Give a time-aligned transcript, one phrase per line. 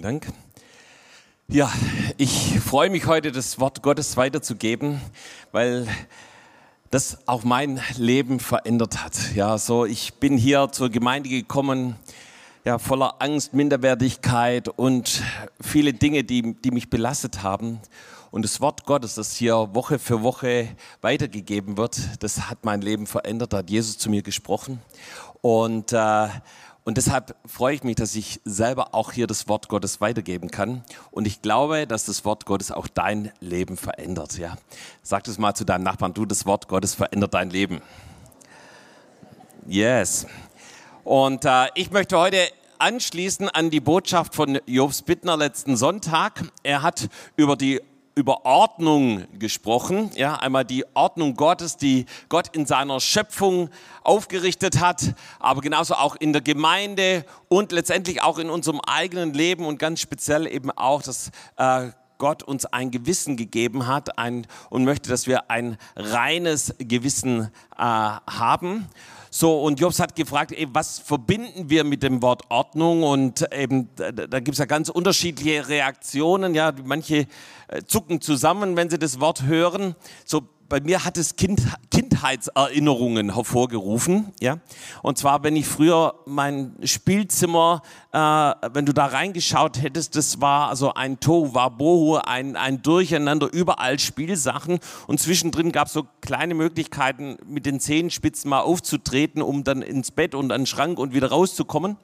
[0.00, 0.32] Vielen Dank.
[1.48, 1.70] Ja,
[2.16, 4.98] ich freue mich heute, das Wort Gottes weiterzugeben,
[5.52, 5.86] weil
[6.88, 9.34] das auch mein Leben verändert hat.
[9.34, 11.96] Ja, so ich bin hier zur Gemeinde gekommen,
[12.64, 15.22] ja, voller Angst, Minderwertigkeit und
[15.60, 17.78] viele Dinge, die, die mich belastet haben.
[18.30, 20.68] Und das Wort Gottes, das hier Woche für Woche
[21.02, 23.52] weitergegeben wird, das hat mein Leben verändert.
[23.52, 24.80] Da hat Jesus zu mir gesprochen.
[25.42, 26.28] Und äh,
[26.84, 30.82] und deshalb freue ich mich, dass ich selber auch hier das Wort Gottes weitergeben kann.
[31.10, 34.38] Und ich glaube, dass das Wort Gottes auch dein Leben verändert.
[34.38, 34.56] Ja?
[35.02, 37.82] Sag es mal zu deinem Nachbarn, du, das Wort Gottes verändert dein Leben.
[39.66, 40.26] Yes.
[41.04, 42.38] Und äh, ich möchte heute
[42.78, 46.44] anschließen an die Botschaft von Jobs Bittner letzten Sonntag.
[46.62, 47.80] Er hat über die
[48.14, 50.10] über Ordnung gesprochen.
[50.14, 53.70] Ja, einmal die Ordnung Gottes, die Gott in seiner Schöpfung
[54.02, 59.64] aufgerichtet hat, aber genauso auch in der Gemeinde und letztendlich auch in unserem eigenen Leben
[59.64, 64.84] und ganz speziell eben auch, dass äh, Gott uns ein Gewissen gegeben hat ein, und
[64.84, 68.86] möchte, dass wir ein reines Gewissen äh, haben.
[69.32, 73.04] So, und Jobs hat gefragt, ey, was verbinden wir mit dem Wort Ordnung?
[73.04, 76.52] Und eben, da, da gibt es ja ganz unterschiedliche Reaktionen.
[76.54, 77.28] Ja, manche
[77.68, 79.94] äh, zucken zusammen, wenn sie das Wort hören.
[80.24, 84.32] So, bei mir hat es kind, Kindheitserinnerungen hervorgerufen.
[84.40, 84.58] Ja?
[85.02, 90.68] Und zwar, wenn ich früher mein Spielzimmer, äh, wenn du da reingeschaut hättest, das war
[90.68, 94.78] also ein Tohuwabohu, ein, ein Durcheinander, überall Spielsachen.
[95.08, 100.12] Und zwischendrin gab es so kleine Möglichkeiten, mit den Zehenspitzen mal aufzutreten, um dann ins
[100.12, 101.96] Bett und an den Schrank und wieder rauszukommen.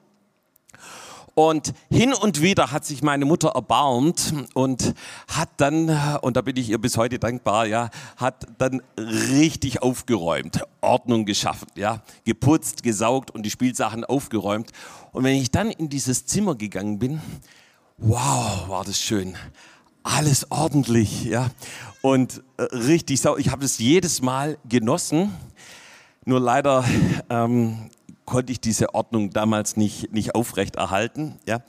[1.39, 4.95] Und hin und wieder hat sich meine Mutter erbarmt und
[5.29, 5.91] hat dann,
[6.23, 11.69] und da bin ich ihr bis heute dankbar, ja, hat dann richtig aufgeräumt, Ordnung geschaffen,
[11.75, 14.70] ja, geputzt, gesaugt und die Spielsachen aufgeräumt.
[15.12, 17.20] Und wenn ich dann in dieses Zimmer gegangen bin,
[17.98, 19.36] wow, war das schön.
[20.05, 21.51] Alles ordentlich, ja.
[22.01, 23.41] Und äh, richtig sauber.
[23.41, 25.35] Ich habe es jedes Mal genossen.
[26.25, 26.83] Nur leider
[27.29, 27.91] ähm,
[28.27, 31.39] konnte ich diese Ordnung damals nicht, nicht aufrechterhalten.
[31.47, 31.63] Ja?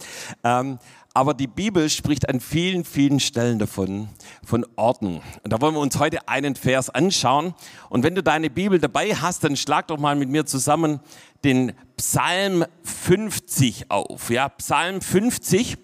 [0.44, 0.79] Ähm,
[1.13, 4.09] aber die Bibel spricht an vielen, vielen Stellen davon,
[4.45, 5.23] von Ordnung.
[5.44, 7.56] Und da wollen wir uns heute einen Vers anschauen.
[7.90, 11.00] Und wenn du deine Bibel dabei hast, dann schlag doch mal mit mir zusammen
[11.44, 14.29] den Psalm 50 auf.
[14.29, 15.78] Ja, Psalm 50.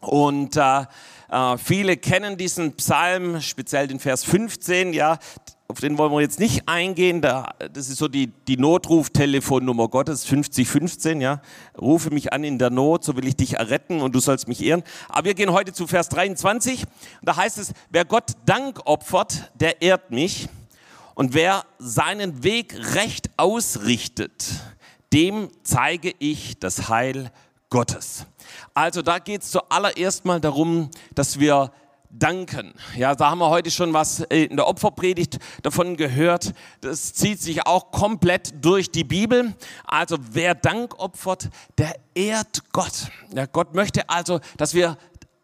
[0.00, 0.84] Und äh,
[1.30, 4.92] äh, viele kennen diesen Psalm, speziell den Vers 15.
[4.92, 5.18] Ja,
[5.72, 7.22] auf den wollen wir jetzt nicht eingehen.
[7.22, 11.40] Da, das ist so die, die Notruftelefonnummer Gottes, 5015, ja.
[11.80, 14.62] Rufe mich an in der Not, so will ich dich erretten und du sollst mich
[14.62, 14.82] ehren.
[15.08, 16.84] Aber wir gehen heute zu Vers 23.
[17.22, 20.50] Da heißt es, wer Gott Dank opfert, der ehrt mich.
[21.14, 24.44] Und wer seinen Weg recht ausrichtet,
[25.14, 27.30] dem zeige ich das Heil
[27.70, 28.26] Gottes.
[28.74, 31.72] Also da geht es zuallererst mal darum, dass wir
[32.12, 32.74] danken.
[32.96, 36.52] Ja, da haben wir heute schon was in der Opferpredigt davon gehört.
[36.80, 39.54] Das zieht sich auch komplett durch die Bibel.
[39.84, 43.08] Also wer Dank opfert, der ehrt Gott.
[43.34, 44.96] Ja, Gott möchte also, dass wir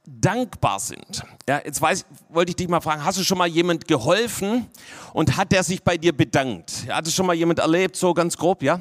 [0.06, 1.22] dankbar sind.
[1.48, 4.66] Ja, jetzt weiß, wollte ich dich mal fragen, hast du schon mal jemand geholfen
[5.12, 6.86] und hat der sich bei dir bedankt?
[6.88, 8.80] Hat es schon mal jemand erlebt, so ganz grob, ja?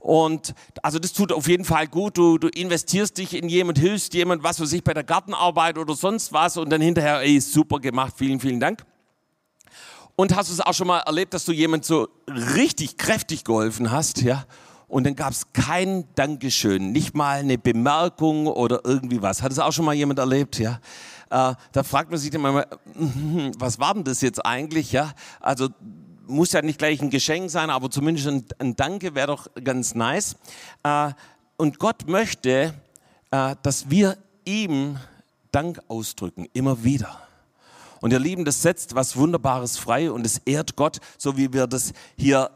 [0.00, 2.16] Und also das tut auf jeden Fall gut.
[2.16, 5.94] Du, du investierst dich in jemand, hilfst jemand, was für sich bei der Gartenarbeit oder
[5.94, 8.84] sonst was und dann hinterher, ey, super gemacht, vielen, vielen Dank.
[10.16, 12.08] Und hast du es auch schon mal erlebt, dass du jemand so
[12.54, 14.44] richtig kräftig geholfen hast, ja?
[14.88, 19.40] Und dann gab es kein Dankeschön, nicht mal eine Bemerkung oder irgendwie was.
[19.40, 20.80] Hat es auch schon mal jemand erlebt, ja?
[21.30, 22.66] Äh, da fragt man sich dann mal,
[23.58, 25.12] was war denn das jetzt eigentlich, ja?
[25.38, 25.68] Also
[26.30, 29.94] muss ja nicht gleich ein Geschenk sein, aber zumindest ein, ein Danke wäre doch ganz
[29.94, 30.36] nice.
[30.82, 31.10] Äh,
[31.56, 32.74] und Gott möchte,
[33.30, 34.98] äh, dass wir ihm
[35.52, 37.20] Dank ausdrücken, immer wieder.
[38.00, 41.66] Und ihr Lieben, das setzt was Wunderbares frei und es ehrt Gott, so wie wir
[41.66, 42.50] das hier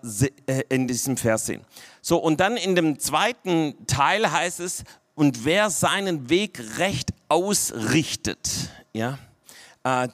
[0.46, 1.62] äh, in diesem Vers sehen.
[2.00, 4.84] So, und dann in dem zweiten Teil heißt es,
[5.14, 9.18] und wer seinen Weg recht ausrichtet, ja,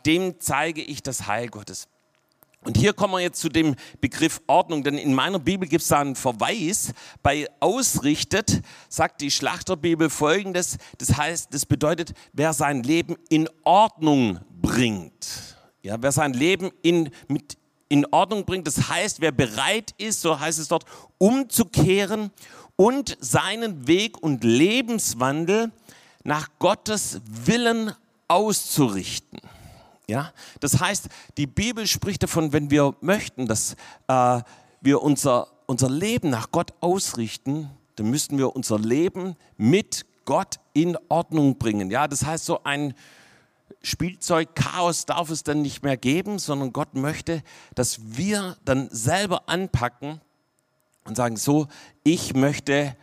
[0.04, 1.88] dem zeige ich das Heil Gottes.
[2.62, 5.88] Und hier kommen wir jetzt zu dem Begriff Ordnung, denn in meiner Bibel gibt es
[5.88, 6.92] da einen Verweis.
[7.22, 8.60] Bei ausrichtet
[8.90, 15.56] sagt die Schlachterbibel folgendes, das heißt, das bedeutet, wer sein Leben in Ordnung bringt.
[15.82, 17.56] Ja, wer sein Leben in, mit,
[17.88, 20.84] in Ordnung bringt, das heißt, wer bereit ist, so heißt es dort,
[21.16, 22.30] umzukehren
[22.76, 25.72] und seinen Weg und Lebenswandel
[26.24, 27.92] nach Gottes Willen
[28.28, 29.40] auszurichten.
[30.10, 30.32] Ja?
[30.60, 31.08] Das heißt,
[31.38, 33.76] die Bibel spricht davon, wenn wir möchten, dass
[34.08, 34.40] äh,
[34.80, 40.96] wir unser, unser Leben nach Gott ausrichten, dann müssten wir unser Leben mit Gott in
[41.08, 41.90] Ordnung bringen.
[41.90, 42.94] Ja, das heißt, so ein
[43.82, 47.42] Spielzeugchaos darf es dann nicht mehr geben, sondern Gott möchte,
[47.74, 50.20] dass wir dann selber anpacken
[51.04, 51.66] und sagen, so,
[52.04, 52.96] ich möchte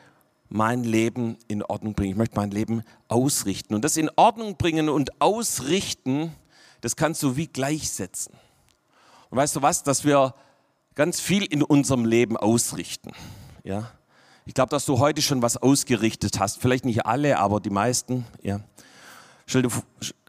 [0.50, 2.12] mein Leben in Ordnung bringen.
[2.12, 3.76] Ich möchte mein Leben ausrichten.
[3.76, 6.32] Und das in Ordnung bringen und ausrichten,
[6.82, 8.34] das kannst du wie gleichsetzen.
[9.30, 10.34] Und weißt du was, dass wir
[10.96, 13.12] ganz viel in unserem Leben ausrichten.
[13.64, 13.92] Ja?
[14.46, 16.60] Ich glaube, dass du heute schon was ausgerichtet hast.
[16.60, 18.26] Vielleicht nicht alle, aber die meisten.
[18.42, 18.62] Ja.
[19.46, 19.68] Stell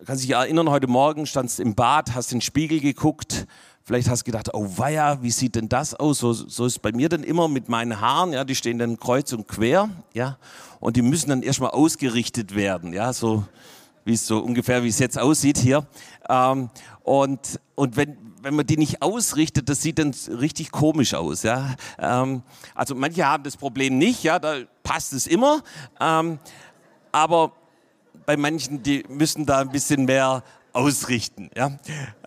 [0.04, 3.46] kannst dich erinnern, heute Morgen standst im Bad, hast in den Spiegel geguckt,
[3.88, 6.18] Vielleicht hast du gedacht, oh weia, wie sieht denn das aus?
[6.18, 8.98] So, so ist es bei mir dann immer mit meinen Haaren, ja, die stehen dann
[8.98, 10.36] kreuz und quer, ja,
[10.78, 13.44] und die müssen dann erstmal ausgerichtet werden, ja, so
[14.08, 15.87] wie es so ungefähr, wie es jetzt aussieht hier.
[16.28, 16.70] Ähm,
[17.02, 21.76] und und wenn, wenn man die nicht ausrichtet, das sieht dann richtig komisch aus, ja.
[21.99, 22.43] Ähm,
[22.75, 25.62] also manche haben das Problem nicht, ja, da passt es immer,
[26.00, 26.40] ähm,
[27.12, 27.52] aber
[28.26, 31.78] bei manchen, die müssen da ein bisschen mehr ausrichten, ja.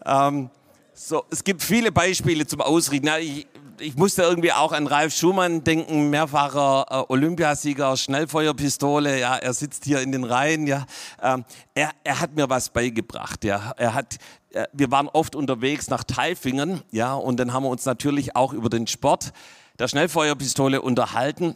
[0.06, 0.50] Ähm,
[0.94, 3.10] so, es gibt viele Beispiele zum Ausrichten.
[3.19, 3.48] Ich,
[3.81, 9.19] ich musste irgendwie auch an Ralf Schumann denken, mehrfacher äh, Olympiasieger, Schnellfeuerpistole.
[9.19, 10.68] Ja, er sitzt hier in den Reihen.
[10.68, 10.86] Ja,
[11.22, 11.44] ähm,
[11.74, 13.44] er, er hat mir was beigebracht.
[13.44, 14.18] Ja, er hat.
[14.51, 16.81] Äh, wir waren oft unterwegs nach Taifingen.
[16.92, 19.33] Ja, und dann haben wir uns natürlich auch über den Sport
[19.80, 21.56] der Schnellfeuerpistole unterhalten.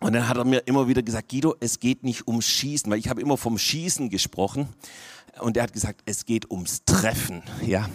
[0.00, 2.98] Und dann hat er mir immer wieder gesagt, Guido, es geht nicht ums Schießen, weil
[2.98, 4.68] ich habe immer vom Schießen gesprochen.
[5.40, 7.42] Und er hat gesagt, es geht ums Treffen.
[7.62, 7.86] Ja,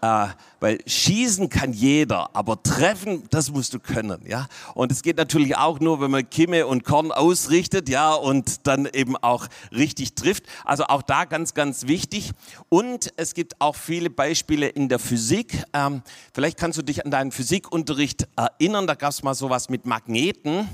[0.00, 0.28] äh,
[0.60, 4.48] weil schießen kann jeder, aber treffen, das musst du können, ja.
[4.74, 8.86] Und es geht natürlich auch nur, wenn man Kimme und Korn ausrichtet, ja, und dann
[8.86, 10.44] eben auch richtig trifft.
[10.64, 12.32] Also auch da ganz, ganz wichtig.
[12.68, 15.62] Und es gibt auch viele Beispiele in der Physik.
[15.72, 16.02] Ähm,
[16.32, 18.86] vielleicht kannst du dich an deinen Physikunterricht erinnern.
[18.86, 20.68] Da gab es mal sowas mit Magneten.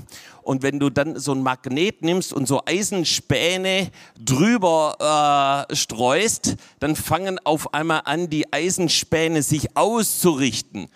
[0.45, 3.89] Und wenn du dann so ein Magnet nimmst und so Eisenspäne
[4.23, 10.89] drüber äh, streust, dann fangen auf einmal an, die Eisenspäne sich auszurichten.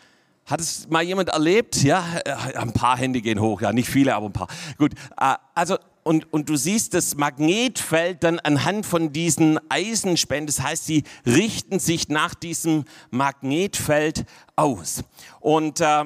[0.46, 1.84] Hat es mal jemand erlebt?
[1.84, 4.48] Ja, äh, ein paar Hände gehen hoch, ja, nicht viele, aber ein paar.
[4.78, 10.62] Gut, äh, also und, und du siehst das Magnetfeld dann anhand von diesen Eisenspänen, das
[10.62, 15.04] heißt, sie richten sich nach diesem Magnetfeld aus.
[15.40, 16.06] Und, äh,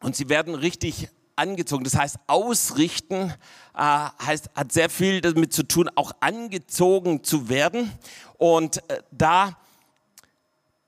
[0.00, 1.84] und sie werden richtig angezogen.
[1.84, 3.34] Das heißt, ausrichten
[3.74, 7.90] heißt, hat sehr viel damit zu tun, auch angezogen zu werden.
[8.36, 9.56] Und da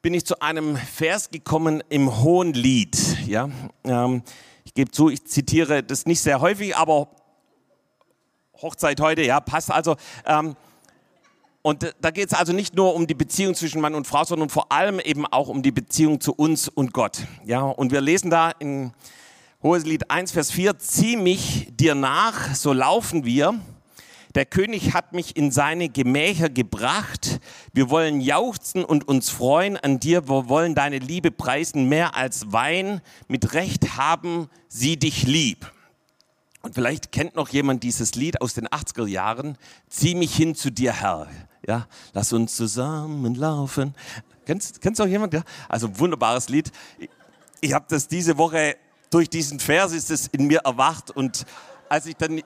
[0.03, 2.99] bin ich zu einem Vers gekommen im Hohen Lied.
[3.25, 3.49] Ja?
[3.85, 4.23] Ähm,
[4.65, 7.09] ich gebe zu, ich zitiere das nicht sehr häufig, aber
[8.61, 9.97] Hochzeit heute, ja, passt also.
[10.27, 10.57] Ähm,
[11.63, 14.49] und da geht es also nicht nur um die Beziehung zwischen Mann und Frau, sondern
[14.49, 17.19] vor allem eben auch um die Beziehung zu uns und Gott.
[17.45, 18.93] Ja, und wir lesen da in
[19.63, 23.55] Hoheslied 1, Vers 4, zieh mich dir nach, so laufen wir.
[24.35, 27.41] Der König hat mich in seine Gemächer gebracht.
[27.73, 30.29] Wir wollen jauchzen und uns freuen an dir.
[30.29, 33.03] Wir wollen deine Liebe preisen mehr als Wein.
[33.29, 35.71] Mit Recht haben sie dich lieb.
[36.63, 39.59] Und vielleicht kennt noch jemand dieses Lied aus den 80er Jahren.
[39.89, 41.29] Zieh mich hin zu dir, Herr.
[41.67, 43.95] Ja, lass uns zusammenlaufen.
[44.47, 45.35] Kennst, kennst auch jemand?
[45.35, 46.73] Ja, also wunderbares Lied.
[47.61, 48.77] Ich habe das diese Woche
[49.11, 51.45] durch diesen Vers ist es in mir erwacht und
[51.89, 52.43] als ich dann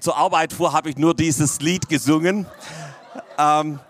[0.00, 2.46] zur Arbeit fuhr, habe ich nur dieses Lied gesungen.
[3.38, 3.80] Ähm,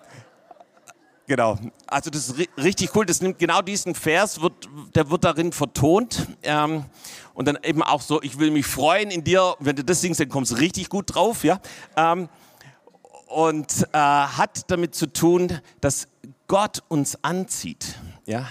[1.27, 3.07] genau, also das ist richtig cool.
[3.07, 6.85] Das nimmt genau diesen Vers, wird, der wird darin vertont ähm,
[7.35, 9.55] und dann eben auch so: Ich will mich freuen in dir.
[9.61, 11.61] Wenn du das singst, dann kommst du richtig gut drauf, ja.
[11.97, 12.29] Ähm,
[13.27, 16.09] und äh, hat damit zu tun, dass
[16.49, 18.47] Gott uns anzieht, ja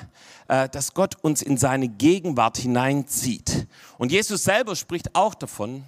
[0.49, 3.67] äh, dass Gott uns in seine Gegenwart hineinzieht.
[3.97, 5.85] Und Jesus selber spricht auch davon,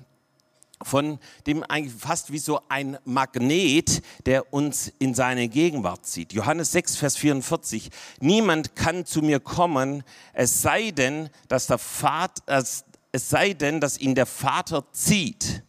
[0.84, 6.34] von dem eigentlich fast wie so ein Magnet, der uns in seine Gegenwart zieht.
[6.34, 7.90] Johannes 6, Vers 44.
[8.20, 13.98] Niemand kann zu mir kommen, es sei denn, dass der Vater, es sei denn, dass
[13.98, 15.64] ihn der Vater zieht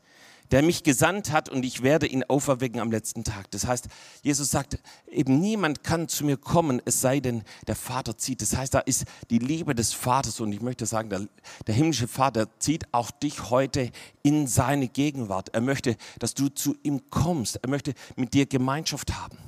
[0.52, 3.50] der mich gesandt hat und ich werde ihn auferwecken am letzten Tag.
[3.50, 3.88] Das heißt,
[4.22, 4.78] Jesus sagt,
[5.10, 8.42] eben niemand kann zu mir kommen, es sei denn, der Vater zieht.
[8.42, 11.26] Das heißt, da ist die Liebe des Vaters und ich möchte sagen, der,
[11.66, 13.90] der himmlische Vater zieht auch dich heute
[14.22, 15.48] in seine Gegenwart.
[15.54, 17.58] Er möchte, dass du zu ihm kommst.
[17.62, 19.38] Er möchte mit dir Gemeinschaft haben.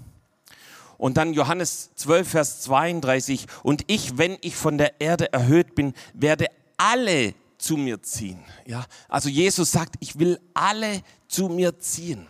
[0.96, 3.46] Und dann Johannes 12, Vers 32.
[3.62, 6.46] Und ich, wenn ich von der Erde erhöht bin, werde
[6.78, 7.34] alle
[7.64, 8.38] zu mir ziehen.
[8.66, 12.26] Ja, also Jesus sagt, ich will alle zu mir ziehen.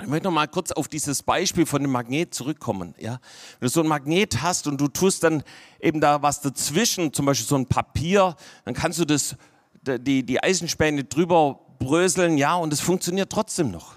[0.00, 2.94] Ich möchte noch mal kurz auf dieses Beispiel von dem Magnet zurückkommen.
[2.98, 3.20] Ja,
[3.58, 5.42] wenn du so ein Magnet hast und du tust dann
[5.80, 9.36] eben da was dazwischen, zum Beispiel so ein Papier, dann kannst du das,
[9.82, 13.94] die, die Eisenspäne drüber bröseln, ja, und es funktioniert trotzdem noch.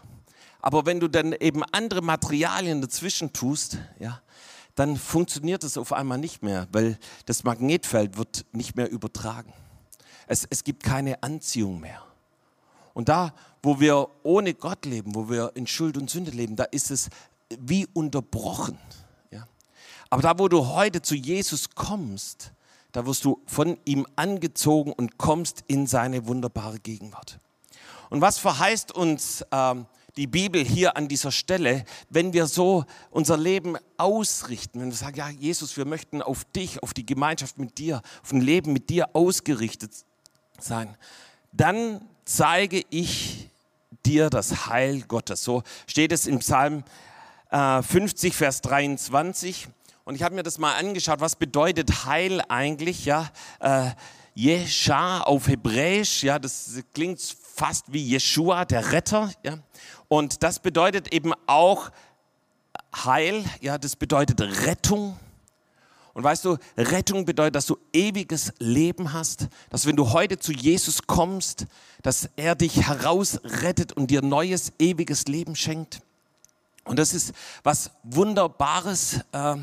[0.61, 4.21] Aber wenn du dann eben andere Materialien dazwischen tust, ja,
[4.75, 9.53] dann funktioniert es auf einmal nicht mehr, weil das Magnetfeld wird nicht mehr übertragen.
[10.27, 12.03] Es, es gibt keine Anziehung mehr.
[12.93, 16.63] Und da, wo wir ohne Gott leben, wo wir in Schuld und Sünde leben, da
[16.65, 17.09] ist es
[17.59, 18.77] wie unterbrochen.
[19.31, 19.47] Ja?
[20.09, 22.51] Aber da, wo du heute zu Jesus kommst,
[22.91, 27.39] da wirst du von ihm angezogen und kommst in seine wunderbare Gegenwart.
[28.09, 33.37] Und was verheißt uns ähm, die Bibel hier an dieser Stelle, wenn wir so unser
[33.37, 37.77] Leben ausrichten, wenn wir sagen, ja Jesus, wir möchten auf dich, auf die Gemeinschaft mit
[37.77, 39.91] dir, auf ein Leben mit dir ausgerichtet
[40.63, 40.95] sein,
[41.51, 43.49] dann zeige ich
[44.05, 45.43] dir das Heil Gottes.
[45.43, 46.83] So steht es im Psalm
[47.49, 49.67] äh, 50, Vers 23.
[50.05, 53.05] Und ich habe mir das mal angeschaut, was bedeutet Heil eigentlich?
[53.05, 53.91] Ja, äh,
[55.25, 57.19] auf Hebräisch, ja, das klingt
[57.55, 59.31] fast wie Jeshua, der Retter.
[59.43, 59.57] Ja.
[60.07, 61.89] Und das bedeutet eben auch
[62.95, 65.17] Heil, ja, das bedeutet Rettung.
[66.17, 70.51] Und weißt du, Rettung bedeutet, dass du ewiges Leben hast, dass wenn du heute zu
[70.51, 71.67] Jesus kommst,
[72.01, 76.01] dass er dich herausrettet und dir neues, ewiges Leben schenkt.
[76.85, 79.57] Und das ist was Wunderbares, äh,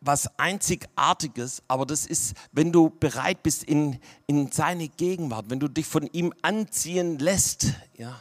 [0.00, 5.68] was Einzigartiges, aber das ist, wenn du bereit bist in, in seine Gegenwart, wenn du
[5.68, 8.20] dich von ihm anziehen lässt, ja,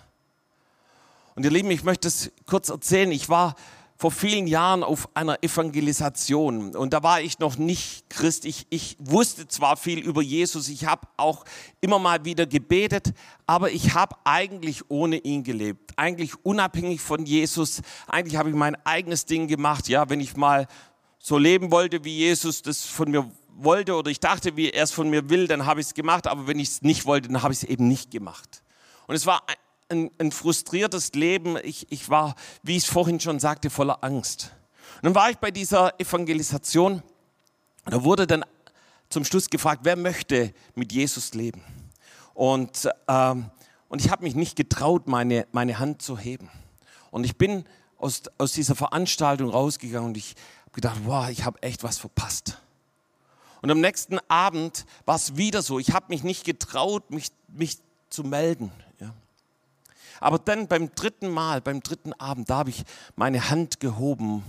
[1.34, 3.14] und ihr Lieben, ich möchte es kurz erzählen.
[3.14, 3.56] Ich war
[4.00, 8.46] vor vielen Jahren auf einer Evangelisation und da war ich noch nicht Christ.
[8.46, 11.44] Ich, ich wusste zwar viel über Jesus, ich habe auch
[11.82, 13.14] immer mal wieder gebetet,
[13.46, 17.82] aber ich habe eigentlich ohne ihn gelebt, eigentlich unabhängig von Jesus.
[18.08, 19.90] Eigentlich habe ich mein eigenes Ding gemacht.
[19.90, 20.68] Ja, wenn ich mal
[21.18, 24.94] so leben wollte, wie Jesus das von mir wollte oder ich dachte, wie er es
[24.94, 26.26] von mir will, dann habe ich es gemacht.
[26.26, 28.64] Aber wenn ich es nicht wollte, dann habe ich es eben nicht gemacht.
[29.08, 29.44] Und es war
[29.90, 31.58] ein, ein frustriertes Leben.
[31.64, 34.52] Ich, ich war, wie ich vorhin schon sagte, voller Angst.
[34.98, 37.04] Und dann war ich bei dieser Evangelisation.
[37.86, 38.46] Da wurde dann
[39.10, 41.64] zum Schluss gefragt, wer möchte mit Jesus leben?
[42.34, 43.50] Und, ähm,
[43.88, 46.50] und ich habe mich nicht getraut, meine, meine Hand zu heben.
[47.12, 47.66] Und ich bin
[47.98, 52.62] aus, aus dieser Veranstaltung rausgegangen und ich habe gedacht, wow, ich habe echt was verpasst.
[53.62, 55.80] Und am nächsten Abend war es wieder so.
[55.80, 57.80] Ich habe mich nicht getraut, mich, mich
[58.10, 58.72] zu melden.
[60.20, 62.84] Aber dann beim dritten Mal, beim dritten Abend, da habe ich
[63.16, 64.44] meine Hand gehoben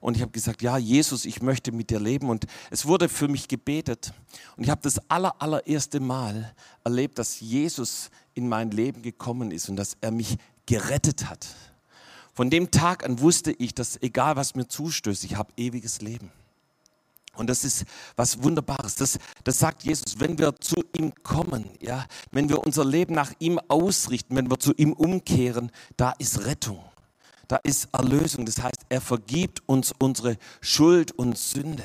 [0.00, 2.30] und ich habe gesagt, ja, Jesus, ich möchte mit dir leben.
[2.30, 4.12] Und es wurde für mich gebetet.
[4.56, 9.68] Und ich habe das aller, allererste Mal erlebt, dass Jesus in mein Leben gekommen ist
[9.68, 11.46] und dass er mich gerettet hat.
[12.34, 16.30] Von dem Tag an wusste ich, dass egal was mir zustößt, ich habe ewiges Leben.
[17.38, 17.84] Und das ist
[18.16, 18.96] was Wunderbares.
[18.96, 23.32] Das, das sagt Jesus, wenn wir zu ihm kommen, ja, wenn wir unser Leben nach
[23.38, 26.82] ihm ausrichten, wenn wir zu ihm umkehren, da ist Rettung.
[27.46, 28.44] Da ist Erlösung.
[28.44, 31.84] Das heißt, er vergibt uns unsere Schuld und Sünde.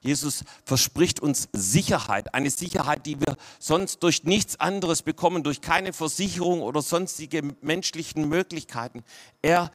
[0.00, 5.92] Jesus verspricht uns Sicherheit, eine Sicherheit, die wir sonst durch nichts anderes bekommen, durch keine
[5.92, 9.02] Versicherung oder sonstige menschlichen Möglichkeiten.
[9.42, 9.70] Er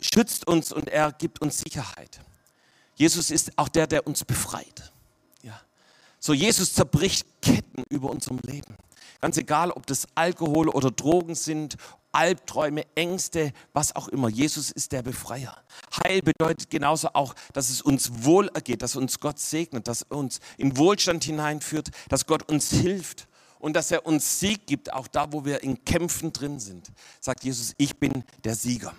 [0.00, 2.20] schützt uns und er gibt uns Sicherheit.
[2.96, 4.92] Jesus ist auch der, der uns befreit.
[5.42, 5.60] Ja.
[6.18, 8.76] So, Jesus zerbricht Ketten über unserem Leben.
[9.20, 11.76] Ganz egal, ob das Alkohol oder Drogen sind,
[12.12, 14.28] Albträume, Ängste, was auch immer.
[14.28, 15.54] Jesus ist der Befreier.
[16.02, 20.16] Heil bedeutet genauso auch, dass es uns wohl ergeht, dass uns Gott segnet, dass er
[20.16, 25.08] uns in Wohlstand hineinführt, dass Gott uns hilft und dass er uns Sieg gibt, auch
[25.08, 26.90] da, wo wir in Kämpfen drin sind.
[27.20, 28.94] Sagt Jesus, ich bin der Sieger.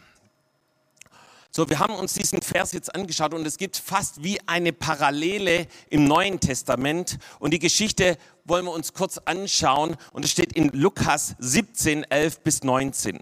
[1.58, 5.66] So, wir haben uns diesen Vers jetzt angeschaut und es gibt fast wie eine Parallele
[5.90, 7.18] im Neuen Testament.
[7.40, 9.98] Und die Geschichte wollen wir uns kurz anschauen.
[10.14, 13.22] Und es steht in Lukas 17, 11 bis 19.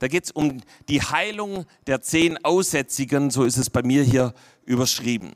[0.00, 4.34] Da geht es um die Heilung der zehn Aussätzigen, so ist es bei mir hier
[4.64, 5.30] überschrieben.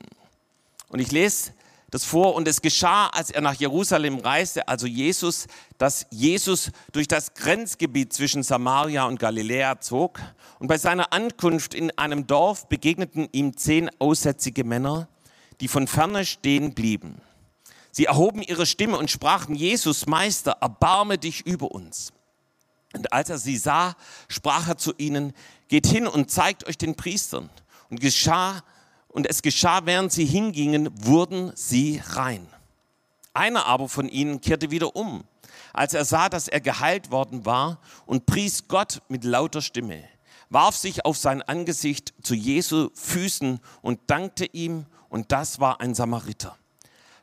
[0.89, 1.53] Und ich lese
[1.93, 2.35] das vor.
[2.35, 5.47] Und es geschah, als er nach Jerusalem reiste, also Jesus,
[5.77, 10.19] dass Jesus durch das Grenzgebiet zwischen Samaria und Galiläa zog.
[10.59, 15.07] Und bei seiner Ankunft in einem Dorf begegneten ihm zehn aussätzige Männer,
[15.61, 17.21] die von ferne stehen blieben.
[17.91, 22.11] Sie erhoben ihre Stimme und sprachen, Jesus, Meister, erbarme dich über uns.
[22.95, 23.95] Und als er sie sah,
[24.27, 25.33] sprach er zu ihnen,
[25.67, 27.51] geht hin und zeigt euch den Priestern.
[27.89, 28.63] Und geschah
[29.13, 32.47] und es geschah, während sie hingingen, wurden sie rein.
[33.33, 35.23] Einer aber von ihnen kehrte wieder um,
[35.71, 40.03] als er sah, dass er geheilt worden war und pries Gott mit lauter Stimme,
[40.49, 45.93] warf sich auf sein Angesicht zu Jesu Füßen und dankte ihm, und das war ein
[45.93, 46.57] Samariter.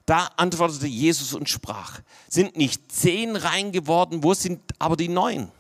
[0.07, 5.51] Da antwortete Jesus und sprach, sind nicht zehn rein geworden, wo sind aber die neun?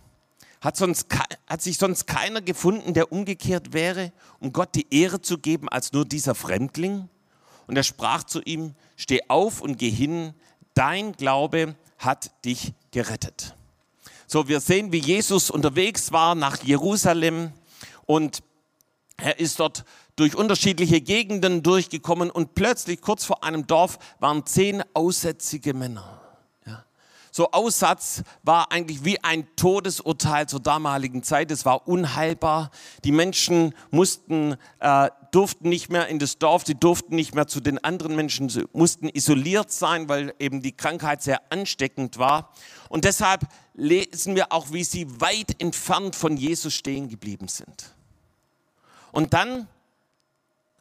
[0.60, 1.06] Hat, sonst,
[1.46, 5.92] hat sich sonst keiner gefunden, der umgekehrt wäre, um Gott die Ehre zu geben, als
[5.92, 7.08] nur dieser Fremdling?
[7.66, 10.34] Und er sprach zu ihm, steh auf und geh hin,
[10.74, 13.56] dein Glaube hat dich gerettet.
[14.26, 17.52] So, wir sehen, wie Jesus unterwegs war nach Jerusalem
[18.06, 18.42] und
[19.16, 19.84] er ist dort
[20.16, 26.19] durch unterschiedliche Gegenden durchgekommen und plötzlich kurz vor einem Dorf waren zehn aussätzige Männer.
[27.30, 31.50] So Aussatz war eigentlich wie ein Todesurteil zur damaligen Zeit.
[31.50, 32.70] Es war unheilbar.
[33.04, 37.60] Die Menschen mussten, äh, durften nicht mehr in das Dorf, sie durften nicht mehr zu
[37.60, 42.52] den anderen Menschen, sie mussten isoliert sein, weil eben die Krankheit sehr ansteckend war.
[42.88, 43.42] Und deshalb
[43.74, 47.94] lesen wir auch, wie sie weit entfernt von Jesus stehen geblieben sind.
[49.12, 49.68] Und dann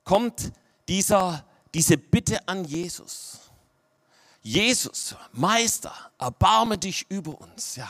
[0.03, 0.51] kommt
[0.87, 3.48] dieser, diese Bitte an Jesus.
[4.49, 7.75] Jesus, Meister, erbarme dich über uns.
[7.75, 7.87] Ja,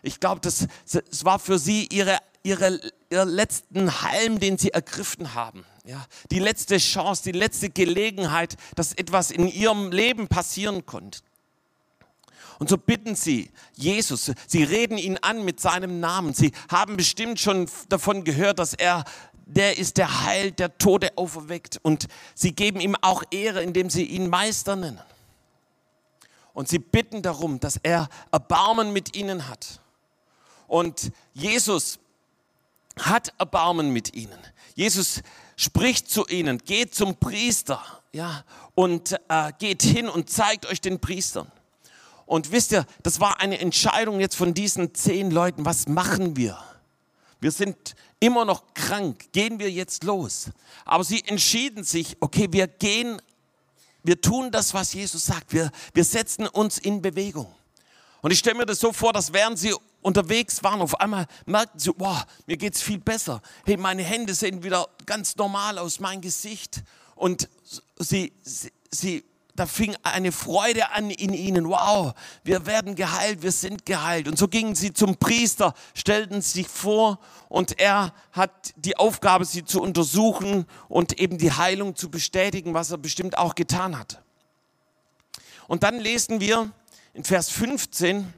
[0.00, 5.34] ich glaube, das, das war für sie ihre, ihre, ihr letzten Halm, den sie ergriffen
[5.34, 5.66] haben.
[5.84, 11.20] Ja, die letzte Chance, die letzte Gelegenheit, dass etwas in ihrem Leben passieren konnte.
[12.58, 16.32] Und so bitten sie Jesus, sie reden ihn an mit seinem Namen.
[16.32, 19.04] Sie haben bestimmt schon davon gehört, dass er
[19.44, 21.78] der ist, der heilt, der Tode auferweckt.
[21.82, 25.02] Und sie geben ihm auch Ehre, indem sie ihn Meister nennen.
[26.58, 29.80] Und sie bitten darum, dass er Erbarmen mit ihnen hat.
[30.66, 32.00] Und Jesus
[32.98, 34.40] hat Erbarmen mit ihnen.
[34.74, 35.22] Jesus
[35.54, 38.42] spricht zu ihnen, geht zum Priester, ja,
[38.74, 41.48] und äh, geht hin und zeigt euch den Priestern.
[42.26, 45.64] Und wisst ihr, das war eine Entscheidung jetzt von diesen zehn Leuten.
[45.64, 46.58] Was machen wir?
[47.38, 49.30] Wir sind immer noch krank.
[49.30, 50.50] Gehen wir jetzt los?
[50.84, 53.22] Aber sie entschieden sich, okay, wir gehen
[54.02, 55.52] wir tun das, was Jesus sagt.
[55.52, 57.52] Wir, wir setzen uns in Bewegung.
[58.20, 61.78] Und ich stelle mir das so vor, dass während sie unterwegs waren, auf einmal merkten
[61.78, 63.42] sie, wow, mir geht's viel besser.
[63.64, 66.82] Hey, meine Hände sehen wieder ganz normal aus, mein Gesicht.
[67.14, 67.48] Und
[67.98, 69.24] sie, sie, sie
[69.58, 71.68] da fing eine Freude an in ihnen.
[71.68, 74.28] Wow, wir werden geheilt, wir sind geheilt.
[74.28, 77.18] Und so gingen sie zum Priester, stellten sich vor
[77.48, 82.92] und er hat die Aufgabe, sie zu untersuchen und eben die Heilung zu bestätigen, was
[82.92, 84.22] er bestimmt auch getan hat.
[85.66, 86.70] Und dann lesen wir
[87.12, 88.32] in Vers 15,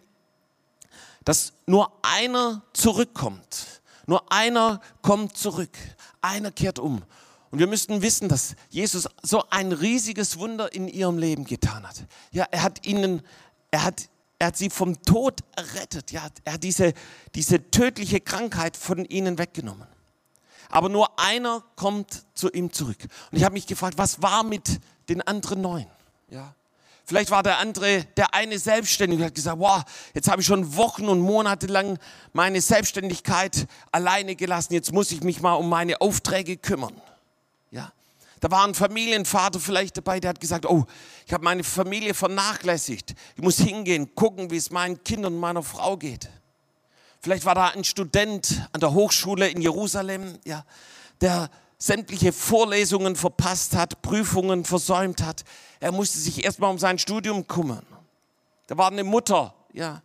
[1.24, 3.82] dass nur einer zurückkommt.
[4.06, 5.76] Nur einer kommt zurück.
[6.22, 7.02] Einer kehrt um.
[7.50, 12.04] Und wir müssten wissen, dass Jesus so ein riesiges Wunder in ihrem Leben getan hat.
[12.30, 13.22] Ja, er hat ihnen,
[13.70, 14.08] er hat,
[14.38, 16.12] er hat sie vom Tod errettet.
[16.12, 16.94] Ja, er hat diese,
[17.34, 19.88] diese tödliche Krankheit von ihnen weggenommen.
[20.68, 22.98] Aber nur einer kommt zu ihm zurück.
[23.32, 25.86] Und ich habe mich gefragt, was war mit den anderen neun?
[26.28, 26.54] Ja.
[27.04, 29.82] Vielleicht war der andere, der eine selbstständig und hat gesagt, wow,
[30.14, 31.98] jetzt habe ich schon Wochen und Monate lang
[32.32, 34.74] meine Selbstständigkeit alleine gelassen.
[34.74, 36.94] Jetzt muss ich mich mal um meine Aufträge kümmern.
[37.70, 37.92] Ja.
[38.40, 40.86] Da war ein Familienvater vielleicht dabei, der hat gesagt, oh,
[41.26, 43.14] ich habe meine Familie vernachlässigt.
[43.36, 46.30] Ich muss hingehen, gucken, wie es meinen Kindern und meiner Frau geht.
[47.20, 50.64] Vielleicht war da ein Student an der Hochschule in Jerusalem, ja,
[51.20, 55.44] der sämtliche Vorlesungen verpasst hat, Prüfungen versäumt hat.
[55.80, 57.84] Er musste sich erstmal um sein Studium kümmern.
[58.66, 60.02] Da war eine Mutter, ja,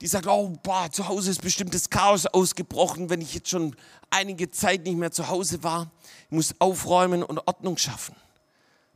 [0.00, 3.76] die sagt, oh, boah, zu Hause ist bestimmt das Chaos ausgebrochen, wenn ich jetzt schon
[4.08, 5.90] einige Zeit nicht mehr zu Hause war.
[6.26, 8.16] Ich muss aufräumen und Ordnung schaffen.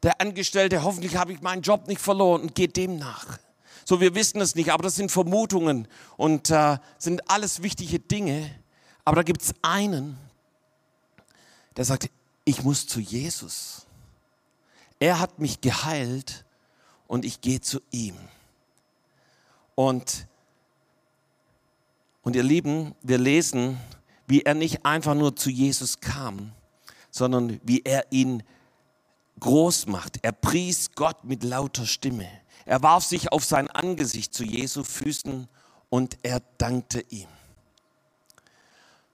[0.02, 3.38] Der Angestellte, hoffentlich habe ich meinen Job nicht verloren und geht dem nach.
[3.84, 8.50] So, wir wissen es nicht, aber das sind Vermutungen und äh, sind alles wichtige Dinge.
[9.04, 10.16] Aber da gibt es einen,
[11.76, 12.08] der sagt,
[12.46, 13.86] ich muss zu Jesus.
[15.00, 16.46] Er hat mich geheilt
[17.06, 18.16] und ich gehe zu ihm.
[19.74, 20.26] Und
[22.24, 23.78] und ihr Lieben, wir lesen,
[24.26, 26.52] wie er nicht einfach nur zu Jesus kam,
[27.10, 28.42] sondern wie er ihn
[29.38, 30.18] groß macht.
[30.22, 32.26] Er pries Gott mit lauter Stimme.
[32.64, 35.48] Er warf sich auf sein Angesicht zu Jesu Füßen
[35.90, 37.28] und er dankte ihm.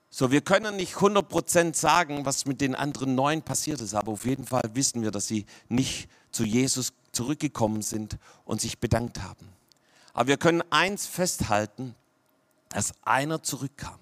[0.09, 4.25] So, wir können nicht 100% sagen, was mit den anderen neun passiert ist, aber auf
[4.25, 9.49] jeden Fall wissen wir, dass sie nicht zu Jesus zurückgekommen sind und sich bedankt haben.
[10.13, 11.95] Aber wir können eins festhalten,
[12.71, 13.99] dass einer zurückkam.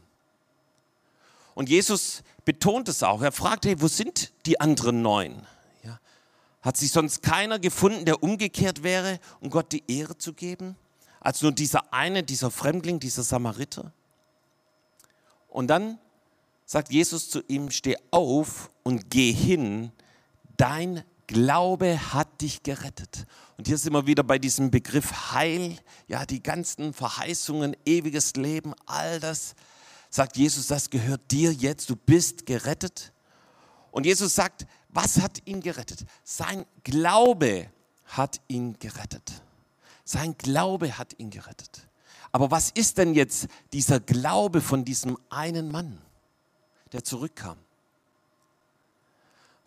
[1.55, 3.21] Und Jesus betont es auch.
[3.21, 5.45] Er fragt, hey, wo sind die anderen neun?
[5.83, 5.99] Ja.
[6.61, 10.77] Hat sich sonst keiner gefunden, der umgekehrt wäre, um Gott die Ehre zu geben?
[11.19, 13.91] Als nur dieser eine, dieser Fremdling, dieser Samariter?
[15.49, 15.99] Und dann
[16.65, 19.91] sagt Jesus zu ihm, steh auf und geh hin,
[20.55, 23.27] dein Glaube hat dich gerettet.
[23.55, 25.77] Und hier sind wir wieder bei diesem Begriff Heil.
[26.07, 29.53] Ja, die ganzen Verheißungen, ewiges Leben, all das,
[30.09, 33.13] sagt Jesus, das gehört dir jetzt, du bist gerettet.
[33.91, 36.03] Und Jesus sagt, was hat ihn gerettet?
[36.23, 37.69] Sein Glaube
[38.05, 39.43] hat ihn gerettet.
[40.03, 41.87] Sein Glaube hat ihn gerettet.
[42.31, 46.01] Aber was ist denn jetzt dieser Glaube von diesem einen Mann,
[46.91, 47.59] der zurückkam?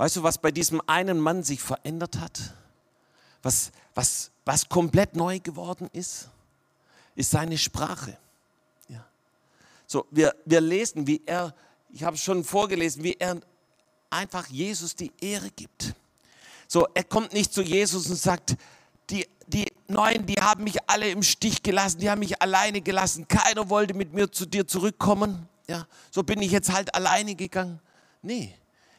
[0.02, 2.54] Weißt du, was bei diesem einen Mann sich verändert hat?
[3.40, 6.28] Was, was, was komplett neu geworden ist?
[7.14, 8.18] Ist seine Sprache.
[8.88, 9.06] Ja.
[9.86, 11.54] So, wir, wir lesen, wie er,
[11.88, 13.40] ich habe schon vorgelesen, wie er
[14.10, 15.94] einfach Jesus die Ehre gibt.
[16.66, 18.56] So, er kommt nicht zu Jesus und sagt,
[19.08, 23.28] die, die Neuen, die haben mich alle im Stich gelassen, die haben mich alleine gelassen,
[23.28, 25.48] keiner wollte mit mir zu dir zurückkommen.
[25.68, 27.78] Ja, so bin ich jetzt halt alleine gegangen.
[28.20, 28.52] Nee,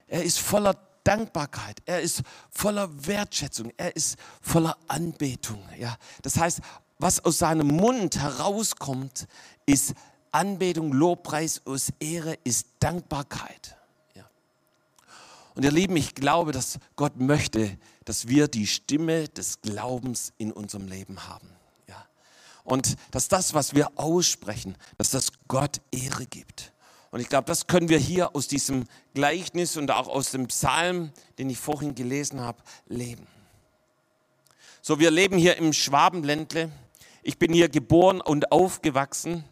[0.07, 5.61] er ist voller Dankbarkeit, er ist voller Wertschätzung, er ist voller Anbetung.
[5.77, 6.61] Ja, das heißt,
[6.99, 9.27] was aus seinem Mund herauskommt,
[9.65, 9.93] ist
[10.31, 13.77] Anbetung, Lobpreis, aus Ehre, ist Dankbarkeit.
[15.55, 20.51] Und ihr Lieben, ich glaube, dass Gott möchte, dass wir die Stimme des Glaubens in
[20.51, 21.49] unserem Leben haben.
[21.87, 22.05] Ja.
[22.63, 26.72] Und dass das, was wir aussprechen, dass das Gott Ehre gibt.
[27.13, 31.11] Und ich glaube, das können wir hier aus diesem Gleichnis und auch aus dem Psalm,
[31.37, 33.27] den ich vorhin gelesen habe, leben.
[34.81, 36.71] So, wir leben hier im Schwabenländle.
[37.21, 39.43] Ich bin hier geboren und aufgewachsen.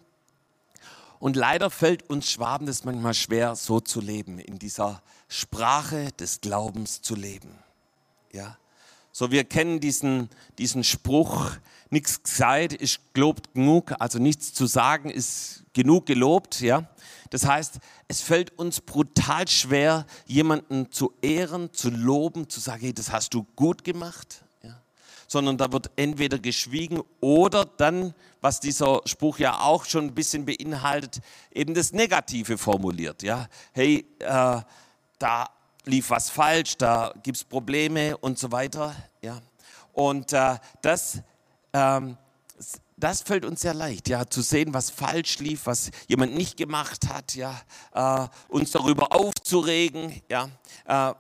[1.20, 6.42] Und leider fällt uns Schwaben das manchmal schwer, so zu leben, in dieser Sprache des
[6.42, 7.60] Glaubens zu leben.
[8.32, 8.58] Ja.
[9.12, 11.52] So, wir kennen diesen, diesen Spruch,
[11.92, 16.90] nichts gesagt ist gelobt genug, also nichts zu sagen ist genug gelobt, ja.
[17.30, 22.94] Das heißt, es fällt uns brutal schwer, jemanden zu ehren, zu loben, zu sagen, hey,
[22.94, 24.44] das hast du gut gemacht,
[25.32, 30.46] sondern da wird entweder geschwiegen oder dann, was dieser Spruch ja auch schon ein bisschen
[30.46, 31.22] beinhaltet,
[31.54, 33.24] eben das Negative formuliert.
[33.24, 34.62] Ja, hey, äh,
[35.20, 35.50] da
[35.86, 38.94] lief was falsch, da gibt es Probleme und so weiter.
[39.22, 39.42] Ja,
[39.94, 41.22] und äh, das,
[41.74, 42.18] ähm,
[42.98, 47.08] das fällt uns sehr leicht, ja, zu sehen, was falsch lief, was jemand nicht gemacht
[47.10, 47.60] hat, ja,
[47.94, 50.50] äh, uns darüber aufzuregen, ja.
[50.86, 51.14] Äh,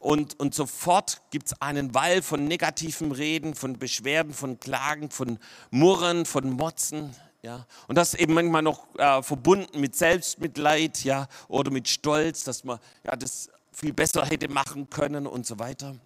[0.00, 5.38] und, und sofort gibt es einen Wall von negativen Reden, von Beschwerden, von Klagen, von
[5.70, 7.14] Murren, von Motzen.
[7.42, 7.66] Ja?
[7.88, 11.26] Und das eben manchmal noch äh, verbunden mit Selbstmitleid ja?
[11.48, 15.96] oder mit Stolz, dass man ja, das viel besser hätte machen können und so weiter.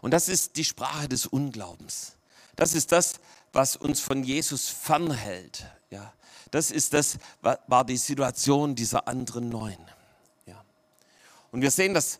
[0.00, 2.17] Und das ist die Sprache des Unglaubens.
[2.58, 3.20] Das ist das,
[3.52, 5.64] was uns von Jesus fernhält.
[5.90, 6.12] Ja?
[6.50, 9.78] Das ist das, war die Situation dieser anderen Neun.
[10.44, 10.64] Ja?
[11.52, 12.18] Und wir sehen, dass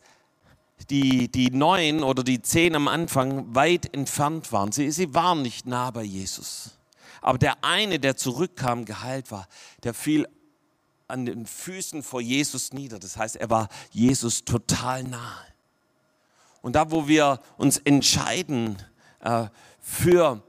[0.89, 4.71] die, die neun oder die zehn am Anfang weit entfernt waren.
[4.71, 6.71] Sie, sie waren nicht nah bei Jesus.
[7.19, 9.45] Aber der eine, der zurückkam, geheilt war,
[9.83, 10.25] der fiel
[11.09, 12.97] an den Füßen vor Jesus nieder.
[12.97, 15.45] Das heißt, er war Jesus total nahe.
[16.61, 18.77] Und da, wo wir uns entscheiden
[19.19, 19.47] äh,
[19.81, 20.41] für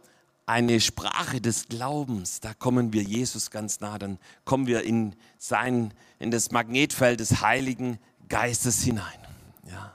[0.47, 5.95] eine Sprache des Glaubens, da kommen wir Jesus ganz nah, dann kommen wir in sein,
[6.19, 9.19] in das Magnetfeld des Heiligen Geistes hinein.
[9.71, 9.95] Ja.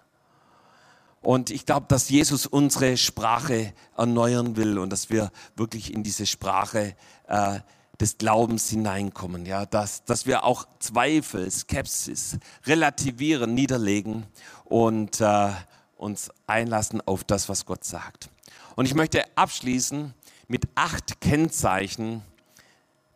[1.22, 6.26] Und ich glaube, dass Jesus unsere Sprache erneuern will und dass wir wirklich in diese
[6.26, 6.96] Sprache
[7.28, 7.60] äh,
[8.00, 9.46] des Glaubens hineinkommen.
[9.46, 14.26] Ja, dass, dass wir auch Zweifel, Skepsis relativieren, niederlegen
[14.66, 15.50] und äh,
[15.98, 18.30] uns einlassen auf das, was Gott sagt.
[18.76, 20.14] Und ich möchte abschließen
[20.48, 22.24] mit acht Kennzeichen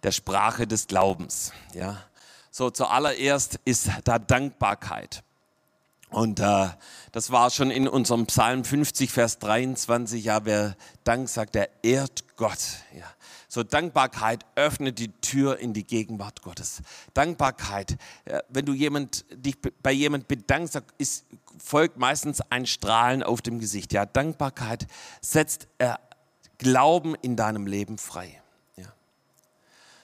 [0.04, 1.52] der Sprache des Glaubens.
[1.74, 1.98] Ja,
[2.52, 5.24] so zuallererst ist da Dankbarkeit.
[6.10, 6.70] Und äh,
[7.12, 12.24] das war schon in unserem Psalm 50, Vers 23, ja, wer Dank sagt, der ehrt
[12.36, 12.60] Gott.
[12.98, 13.06] Ja.
[13.48, 16.82] So Dankbarkeit öffnet die Tür in die Gegenwart Gottes.
[17.14, 21.26] Dankbarkeit, äh, wenn du jemand, dich bei jemand bedankst, ist,
[21.62, 23.94] folgt meistens ein Strahlen auf dem Gesicht.
[23.94, 24.88] Ja, Dankbarkeit
[25.22, 25.94] setzt äh,
[26.58, 28.42] Glauben in deinem Leben frei.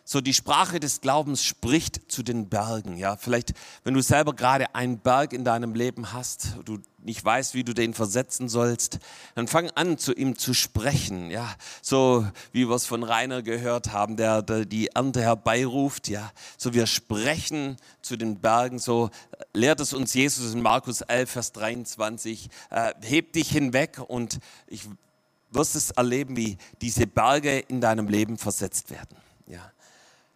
[0.08, 2.96] So die Sprache des Glaubens spricht zu den Bergen.
[2.96, 7.56] Ja, vielleicht, wenn du selber gerade einen Berg in deinem Leben hast, du nicht weißt,
[7.56, 9.00] wie du den versetzen sollst,
[9.34, 11.32] dann fang an, zu ihm zu sprechen.
[11.32, 16.08] Ja, so wie wir es von Rainer gehört haben, der, der die Ernte herbeiruft.
[16.08, 18.78] Ja, so wir sprechen zu den Bergen.
[18.78, 19.10] So
[19.56, 22.50] lehrt es uns Jesus in Markus 11, Vers 23.
[22.70, 24.38] Äh, heb dich hinweg und
[24.68, 24.88] ich
[25.50, 29.18] wirst es erleben, wie diese Berge in deinem Leben versetzt werden.
[29.48, 29.72] Ja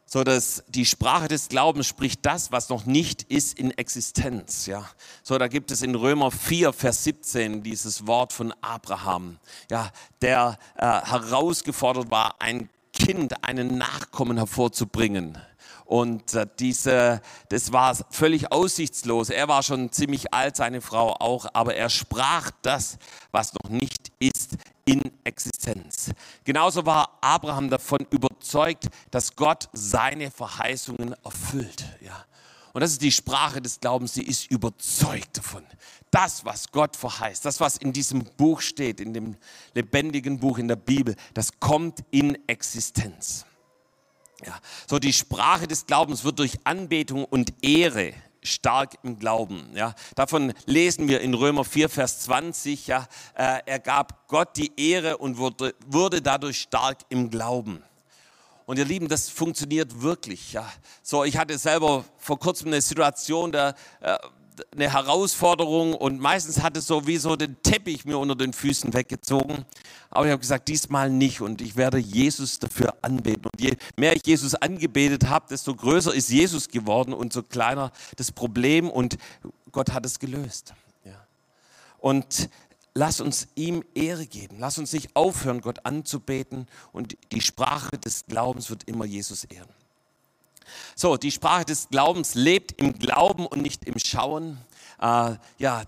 [0.09, 4.65] so dass die Sprache des Glaubens spricht das, was noch nicht ist in Existenz.
[4.65, 4.89] Ja,
[5.21, 9.37] so da gibt es in Römer 4, Vers 17 dieses Wort von Abraham,
[9.69, 9.91] ja,
[10.21, 15.37] der äh, herausgefordert war, ein Kind, einen Nachkommen hervorzubringen.
[15.85, 19.29] Und äh, diese, das war völlig aussichtslos.
[19.29, 22.97] Er war schon ziemlich alt, seine Frau auch, aber er sprach das,
[23.31, 24.57] was noch nicht ist,
[24.89, 26.11] in Existenz.
[26.43, 31.85] Genauso war Abraham davon überzeugt, dass Gott seine Verheißungen erfüllt.
[32.01, 32.25] Ja.
[32.73, 35.63] Und das ist die Sprache des Glaubens, sie ist überzeugt davon.
[36.09, 39.37] Das, was Gott verheißt, das, was in diesem Buch steht, in dem
[39.75, 43.45] lebendigen Buch in der Bibel, das kommt in Existenz.
[44.43, 49.69] Ja, so die Sprache des Glaubens wird durch Anbetung und Ehre stark im Glauben.
[49.73, 52.87] Ja, davon lesen wir in Römer 4, Vers 20.
[52.87, 57.83] Ja, äh, er gab Gott die Ehre und wurde, wurde dadurch stark im Glauben.
[58.65, 60.53] Und ihr Lieben, das funktioniert wirklich.
[60.53, 60.71] Ja.
[61.01, 64.17] So, ich hatte selber vor kurzem eine Situation, da, äh,
[64.73, 68.93] eine Herausforderung und meistens hat es so wie so den Teppich mir unter den Füßen
[68.93, 69.65] weggezogen.
[70.09, 73.45] Aber ich habe gesagt, diesmal nicht und ich werde Jesus dafür anbeten.
[73.45, 77.91] Und je mehr ich Jesus angebetet habe, desto größer ist Jesus geworden und so kleiner
[78.15, 79.17] das Problem und
[79.71, 80.73] Gott hat es gelöst.
[81.05, 81.27] Ja.
[81.99, 82.49] Und
[82.93, 84.57] lass uns ihm Ehre geben.
[84.59, 86.67] Lass uns nicht aufhören, Gott anzubeten.
[86.91, 89.69] Und die Sprache des Glaubens wird immer Jesus ehren.
[90.95, 94.57] So, die Sprache des Glaubens lebt im Glauben und nicht im Schauen.
[95.01, 95.83] Äh, ja,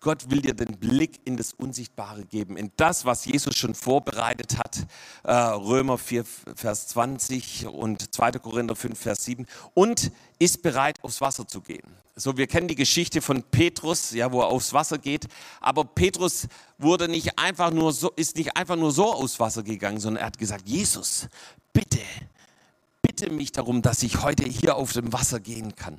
[0.00, 4.56] Gott will dir den Blick in das Unsichtbare geben, in das, was Jesus schon vorbereitet
[4.56, 4.86] hat.
[5.24, 8.32] Äh, Römer 4, Vers 20 und 2.
[8.32, 9.46] Korinther 5, Vers 7.
[9.74, 11.82] Und ist bereit, aufs Wasser zu gehen.
[12.14, 15.26] So, wir kennen die Geschichte von Petrus, ja, wo er aufs Wasser geht.
[15.60, 16.46] Aber Petrus
[16.78, 20.26] wurde nicht einfach nur so, ist nicht einfach nur so aufs Wasser gegangen, sondern er
[20.26, 21.28] hat gesagt, Jesus,
[21.72, 21.98] bitte,
[23.06, 25.98] bitte mich darum, dass ich heute hier auf dem Wasser gehen kann.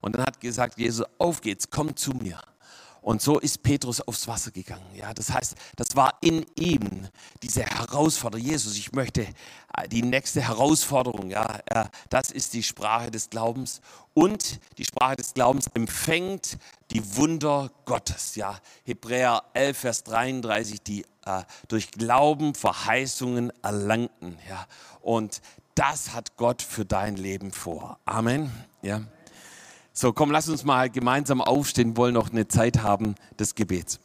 [0.00, 2.40] Und dann hat gesagt, Jesus, auf geht's, komm zu mir.
[3.02, 4.94] Und so ist Petrus aufs Wasser gegangen.
[4.94, 7.08] Ja, das heißt, das war in ihm
[7.42, 8.44] diese Herausforderung.
[8.44, 11.30] Jesus, ich möchte äh, die nächste Herausforderung.
[11.30, 11.60] Ja,
[12.10, 13.80] das ist die Sprache des Glaubens.
[14.12, 16.58] Und die Sprache des Glaubens empfängt
[16.90, 18.34] die Wunder Gottes.
[18.34, 24.36] Ja, Hebräer 11, Vers 33, die äh, durch Glauben Verheißungen erlangten.
[24.46, 24.66] Ja,
[25.00, 25.40] und
[25.74, 27.98] das hat Gott für dein Leben vor.
[28.04, 28.50] Amen.
[28.82, 29.02] Ja.
[29.92, 34.00] So, komm, lass uns mal gemeinsam aufstehen, wollen noch eine Zeit haben des Gebets.